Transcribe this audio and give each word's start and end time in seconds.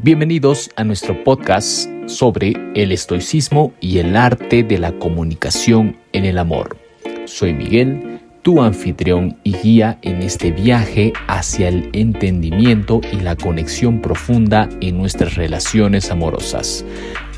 Bienvenidos 0.00 0.70
a 0.76 0.84
nuestro 0.84 1.24
podcast 1.24 1.90
sobre 2.06 2.52
el 2.76 2.92
estoicismo 2.92 3.72
y 3.80 3.98
el 3.98 4.14
arte 4.14 4.62
de 4.62 4.78
la 4.78 4.92
comunicación 4.92 5.96
en 6.12 6.24
el 6.24 6.38
amor. 6.38 6.78
Soy 7.24 7.52
Miguel, 7.52 8.20
tu 8.42 8.62
anfitrión 8.62 9.40
y 9.42 9.54
guía 9.54 9.98
en 10.02 10.22
este 10.22 10.52
viaje 10.52 11.12
hacia 11.26 11.66
el 11.66 11.90
entendimiento 11.94 13.00
y 13.12 13.16
la 13.16 13.34
conexión 13.34 14.00
profunda 14.00 14.68
en 14.80 14.98
nuestras 14.98 15.34
relaciones 15.34 16.12
amorosas. 16.12 16.84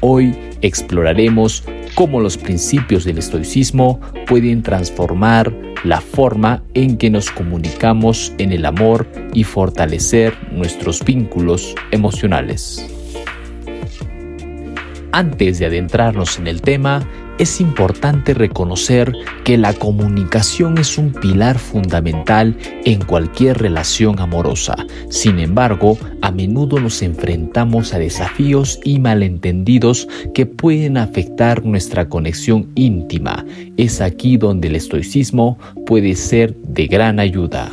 Hoy 0.01 0.37
exploraremos 0.61 1.65
cómo 1.95 2.21
los 2.21 2.37
principios 2.37 3.05
del 3.05 3.17
estoicismo 3.17 4.01
pueden 4.27 4.63
transformar 4.63 5.51
la 5.85 6.01
forma 6.01 6.63
en 6.75 6.97
que 6.97 7.11
nos 7.11 7.31
comunicamos 7.31 8.33
en 8.39 8.53
el 8.53 8.67
amor 8.67 9.07
y 9.33 9.45
fortalecer 9.45 10.35
nuestros 10.53 11.05
vínculos 11.05 11.75
emocionales. 11.91 12.87
Antes 15.13 15.59
de 15.59 15.67
adentrarnos 15.67 16.39
en 16.39 16.47
el 16.47 16.63
tema, 16.63 17.07
es 17.41 17.59
importante 17.59 18.35
reconocer 18.35 19.13
que 19.45 19.57
la 19.57 19.73
comunicación 19.73 20.77
es 20.77 20.99
un 20.99 21.11
pilar 21.13 21.59
fundamental 21.59 22.55
en 22.85 23.01
cualquier 23.01 23.57
relación 23.59 24.21
amorosa. 24.21 24.77
Sin 25.09 25.39
embargo, 25.39 25.97
a 26.21 26.31
menudo 26.33 26.79
nos 26.79 27.01
enfrentamos 27.01 27.95
a 27.95 27.99
desafíos 27.99 28.79
y 28.85 28.99
malentendidos 28.99 30.07
que 30.35 30.45
pueden 30.45 30.99
afectar 30.99 31.65
nuestra 31.65 32.11
conexión 32.11 32.69
íntima. 32.75 33.47
Es 33.79 34.03
aquí 34.03 34.37
donde 34.37 34.69
el 34.69 34.77
estoicismo 34.77 35.59
puede 35.87 36.17
ser 36.17 36.55
de 36.57 36.89
gran 36.89 37.19
ayuda. 37.19 37.73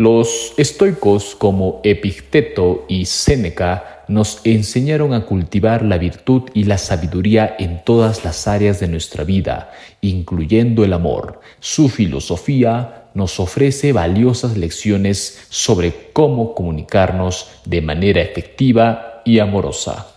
Los 0.00 0.54
estoicos 0.56 1.34
como 1.34 1.82
Epicteto 1.84 2.86
y 2.88 3.04
Séneca 3.04 4.04
nos 4.08 4.40
enseñaron 4.44 5.12
a 5.12 5.26
cultivar 5.26 5.82
la 5.84 5.98
virtud 5.98 6.44
y 6.54 6.64
la 6.64 6.78
sabiduría 6.78 7.54
en 7.58 7.84
todas 7.84 8.24
las 8.24 8.48
áreas 8.48 8.80
de 8.80 8.88
nuestra 8.88 9.24
vida, 9.24 9.72
incluyendo 10.00 10.84
el 10.86 10.94
amor. 10.94 11.40
Su 11.58 11.90
filosofía 11.90 13.10
nos 13.12 13.38
ofrece 13.40 13.92
valiosas 13.92 14.56
lecciones 14.56 15.46
sobre 15.50 15.92
cómo 16.14 16.54
comunicarnos 16.54 17.50
de 17.66 17.82
manera 17.82 18.22
efectiva 18.22 19.20
y 19.26 19.38
amorosa. 19.38 20.14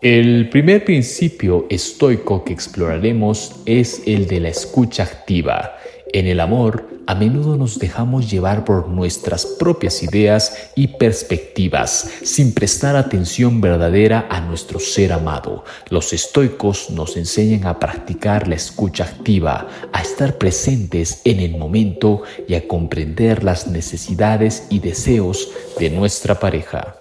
El 0.00 0.48
primer 0.48 0.86
principio 0.86 1.66
estoico 1.68 2.44
que 2.44 2.54
exploraremos 2.54 3.56
es 3.66 4.04
el 4.06 4.26
de 4.26 4.40
la 4.40 4.48
escucha 4.48 5.02
activa. 5.02 5.76
En 6.14 6.26
el 6.26 6.40
amor, 6.40 6.87
a 7.08 7.14
menudo 7.14 7.56
nos 7.56 7.78
dejamos 7.78 8.30
llevar 8.30 8.66
por 8.66 8.86
nuestras 8.86 9.46
propias 9.46 10.02
ideas 10.02 10.70
y 10.76 10.88
perspectivas, 10.88 12.10
sin 12.22 12.52
prestar 12.52 12.96
atención 12.96 13.62
verdadera 13.62 14.26
a 14.28 14.42
nuestro 14.42 14.78
ser 14.78 15.14
amado. 15.14 15.64
Los 15.88 16.12
estoicos 16.12 16.90
nos 16.90 17.16
enseñan 17.16 17.66
a 17.66 17.78
practicar 17.78 18.46
la 18.46 18.56
escucha 18.56 19.04
activa, 19.04 19.66
a 19.90 20.02
estar 20.02 20.36
presentes 20.36 21.22
en 21.24 21.40
el 21.40 21.56
momento 21.56 22.24
y 22.46 22.52
a 22.56 22.68
comprender 22.68 23.42
las 23.42 23.68
necesidades 23.68 24.66
y 24.68 24.80
deseos 24.80 25.48
de 25.78 25.88
nuestra 25.88 26.38
pareja. 26.38 26.97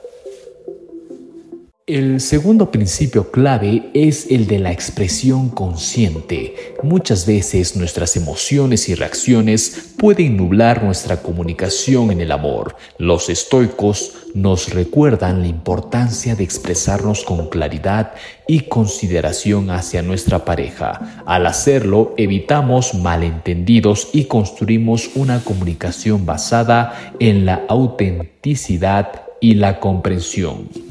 El 1.87 2.19
segundo 2.19 2.69
principio 2.69 3.31
clave 3.31 3.91
es 3.93 4.29
el 4.29 4.45
de 4.45 4.59
la 4.59 4.73
expresión 4.73 5.47
consciente. 5.47 6.75
Muchas 6.83 7.25
veces 7.25 7.77
nuestras 7.77 8.17
emociones 8.17 8.89
y 8.89 8.95
reacciones 8.95 9.93
pueden 9.97 10.35
nublar 10.35 10.83
nuestra 10.83 11.21
comunicación 11.21 12.11
en 12.11 12.19
el 12.19 12.33
amor. 12.33 12.75
Los 12.97 13.29
estoicos 13.29 14.15
nos 14.33 14.73
recuerdan 14.73 15.39
la 15.39 15.47
importancia 15.47 16.35
de 16.35 16.43
expresarnos 16.43 17.23
con 17.23 17.47
claridad 17.47 18.15
y 18.49 18.63
consideración 18.63 19.69
hacia 19.69 20.01
nuestra 20.01 20.43
pareja. 20.43 21.23
Al 21.25 21.47
hacerlo, 21.47 22.13
evitamos 22.17 22.95
malentendidos 22.95 24.09
y 24.11 24.25
construimos 24.25 25.11
una 25.15 25.41
comunicación 25.41 26.25
basada 26.25 27.13
en 27.21 27.45
la 27.45 27.63
autenticidad 27.69 29.21
y 29.39 29.53
la 29.53 29.79
comprensión. 29.79 30.86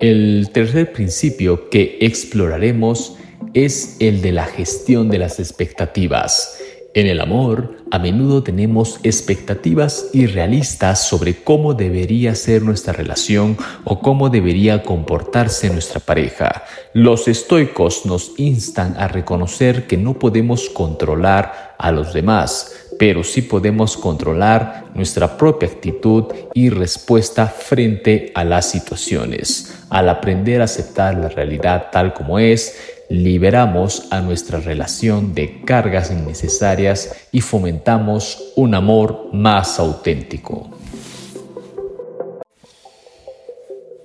El 0.00 0.50
tercer 0.52 0.92
principio 0.92 1.68
que 1.70 1.98
exploraremos 2.02 3.16
es 3.52 3.96
el 3.98 4.22
de 4.22 4.30
la 4.30 4.44
gestión 4.44 5.08
de 5.08 5.18
las 5.18 5.40
expectativas. 5.40 6.56
En 6.94 7.08
el 7.08 7.20
amor, 7.20 7.78
a 7.90 7.98
menudo 7.98 8.44
tenemos 8.44 9.00
expectativas 9.02 10.10
irrealistas 10.12 11.06
sobre 11.06 11.42
cómo 11.42 11.74
debería 11.74 12.36
ser 12.36 12.62
nuestra 12.62 12.92
relación 12.92 13.56
o 13.84 14.00
cómo 14.00 14.30
debería 14.30 14.84
comportarse 14.84 15.68
nuestra 15.68 15.98
pareja. 15.98 16.64
Los 16.92 17.26
estoicos 17.26 18.06
nos 18.06 18.32
instan 18.38 18.94
a 18.98 19.08
reconocer 19.08 19.88
que 19.88 19.96
no 19.96 20.18
podemos 20.18 20.70
controlar 20.70 21.74
a 21.76 21.90
los 21.90 22.12
demás, 22.12 22.87
pero 22.98 23.22
sí 23.22 23.42
podemos 23.42 23.96
controlar 23.96 24.86
nuestra 24.94 25.36
propia 25.38 25.68
actitud 25.68 26.24
y 26.52 26.68
respuesta 26.68 27.46
frente 27.46 28.32
a 28.34 28.44
las 28.44 28.68
situaciones. 28.68 29.84
Al 29.88 30.08
aprender 30.08 30.60
a 30.60 30.64
aceptar 30.64 31.16
la 31.16 31.28
realidad 31.28 31.88
tal 31.92 32.12
como 32.12 32.38
es, 32.38 32.76
liberamos 33.08 34.08
a 34.10 34.20
nuestra 34.20 34.60
relación 34.60 35.34
de 35.34 35.62
cargas 35.62 36.10
innecesarias 36.10 37.28
y 37.32 37.40
fomentamos 37.40 38.52
un 38.56 38.74
amor 38.74 39.28
más 39.32 39.78
auténtico. 39.78 40.68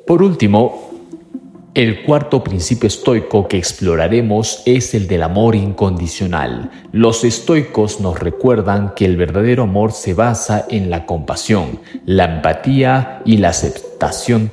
Por 0.05 0.21
último, 0.21 0.92
el 1.75 2.03
cuarto 2.03 2.43
principio 2.43 2.87
estoico 2.87 3.47
que 3.47 3.57
exploraremos 3.57 4.61
es 4.65 4.93
el 4.93 5.07
del 5.07 5.23
amor 5.23 5.55
incondicional. 5.55 6.69
Los 6.91 7.23
estoicos 7.23 7.99
nos 7.99 8.19
recuerdan 8.19 8.93
que 8.95 9.05
el 9.05 9.17
verdadero 9.17 9.63
amor 9.63 9.91
se 9.91 10.13
basa 10.13 10.67
en 10.69 10.91
la 10.91 11.07
compasión, 11.07 11.79
la 12.05 12.25
empatía 12.25 13.21
y 13.25 13.37
la 13.37 13.49
aceptación 13.49 13.92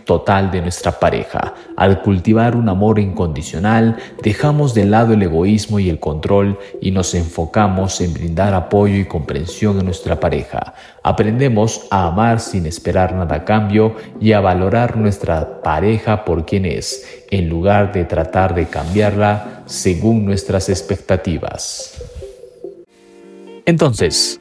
total 0.04 0.50
de 0.50 0.62
nuestra 0.62 0.98
pareja. 0.98 1.54
Al 1.76 2.02
cultivar 2.02 2.56
un 2.56 2.68
amor 2.68 2.98
incondicional, 2.98 3.96
dejamos 4.22 4.74
de 4.74 4.84
lado 4.84 5.14
el 5.14 5.22
egoísmo 5.22 5.78
y 5.78 5.88
el 5.88 5.98
control 5.98 6.58
y 6.80 6.90
nos 6.90 7.14
enfocamos 7.14 8.00
en 8.00 8.14
brindar 8.14 8.54
apoyo 8.54 8.96
y 8.96 9.06
comprensión 9.06 9.78
a 9.78 9.82
nuestra 9.82 10.20
pareja. 10.20 10.74
Aprendemos 11.02 11.86
a 11.90 12.06
amar 12.06 12.40
sin 12.40 12.66
esperar 12.66 13.14
nada 13.14 13.36
a 13.36 13.44
cambio 13.44 13.96
y 14.20 14.32
a 14.32 14.40
valorar 14.40 14.96
nuestra 14.96 15.62
pareja 15.62 16.24
por 16.24 16.46
quien 16.46 16.66
es, 16.66 17.24
en 17.30 17.48
lugar 17.48 17.92
de 17.92 18.04
tratar 18.04 18.54
de 18.54 18.66
cambiarla 18.66 19.62
según 19.66 20.24
nuestras 20.24 20.68
expectativas. 20.68 22.02
Entonces, 23.66 24.39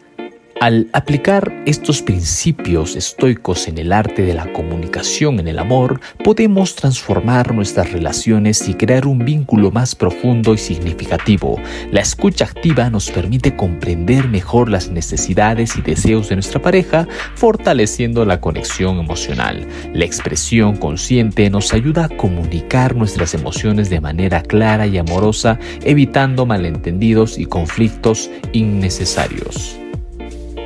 al 0.60 0.90
aplicar 0.92 1.54
estos 1.66 2.02
principios 2.02 2.98
estoicos 2.98 3.70
en 3.70 3.78
el 3.78 3.94
arte 3.94 4.24
de 4.24 4.34
la 4.34 4.52
comunicación 4.52 5.40
en 5.40 5.48
el 5.48 5.58
amor, 5.58 6.02
podemos 6.22 6.76
transformar 6.76 7.54
nuestras 7.54 7.94
relaciones 7.94 8.68
y 8.68 8.74
crear 8.74 9.08
un 9.08 9.20
vínculo 9.20 9.72
más 9.72 9.96
profundo 9.96 10.54
y 10.54 10.58
significativo. 10.58 11.62
La 11.92 12.02
escucha 12.02 12.46
activa 12.46 12.90
nos 12.90 13.10
permite 13.10 13.56
comprender 13.56 14.28
mejor 14.28 14.70
las 14.70 14.90
necesidades 14.90 15.78
y 15.78 15.82
deseos 15.82 16.28
de 16.28 16.36
nuestra 16.36 16.62
pareja, 16.62 17.08
fortaleciendo 17.36 18.26
la 18.26 18.42
conexión 18.42 19.00
emocional. 19.00 19.66
La 19.94 20.04
expresión 20.06 20.76
consciente 20.76 21.50
nos 21.50 21.74
ayuda 21.74 22.06
a 22.06 22.10
comunicar 22.10 22.96
nuestras 22.96 23.34
emociones 23.34 23.90
de 23.90 24.02
manera 24.02 24.42
clara 24.42 24.88
y 24.88 24.98
amorosa, 24.98 25.58
evitando 25.86 26.46
malentendidos 26.46 27.38
y 27.38 27.46
conflictos 27.46 28.30
innecesarios. 28.52 29.80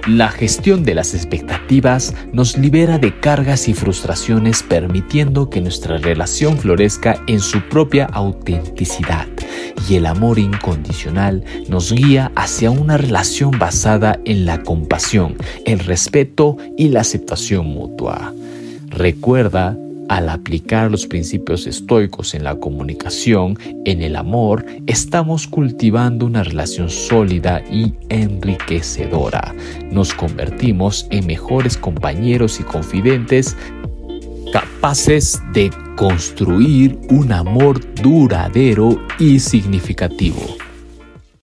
La 0.08 0.28
gestión 0.28 0.84
de 0.84 0.96
las 0.96 1.14
expectativas 1.14 2.14
nos 2.34 2.58
libera 2.58 2.98
de 2.98 3.18
cargas 3.22 3.70
y 3.70 3.74
frustraciones 3.74 4.62
permitiendo 4.62 5.50
que 5.50 5.62
nuestra 5.62 5.98
relación 5.98 6.58
florezca 6.58 7.24
en 7.28 7.40
su 7.40 7.62
propia 7.70 8.06
autenticidad 8.08 9.28
y 9.88 9.96
el 9.96 10.06
amor 10.06 10.40
incondicional 10.40 11.46
nos 11.70 11.94
guía 11.94 12.34
hacia 12.36 12.70
una 12.70 12.98
relación 12.98 13.52
basada 13.58 14.20
en 14.26 14.46
la 14.46 14.62
compasión, 14.64 15.38
el 15.66 15.80
respeto 15.80 16.58
y 16.78 16.90
la 16.90 17.00
aceptación 17.00 17.68
mutua. 17.68 18.34
Recuerda 18.90 19.78
al 20.10 20.30
aplicar 20.30 20.92
los 20.92 21.08
principios 21.08 21.68
estoicos 21.68 22.34
en 22.34 22.44
la 22.44 22.56
comunicación, 22.56 23.58
en 23.86 24.02
el 24.02 24.16
amor, 24.16 24.66
estamos 24.88 25.48
cultivando 25.48 26.26
una 26.26 26.44
relación 26.44 26.90
sólida 26.90 27.64
y 27.72 27.94
enriquecedora. 28.10 29.54
Nos 29.92 30.14
convertimos 30.14 31.08
en 31.10 31.28
mejores 31.28 31.78
compañeros 31.78 32.60
y 32.60 32.64
confidentes 32.64 33.56
capaces 34.52 35.42
de 35.54 35.72
construir 35.96 37.00
un 37.10 37.32
amor 37.32 37.80
duradero 37.96 39.02
y 39.20 39.40
significativo. 39.40 40.63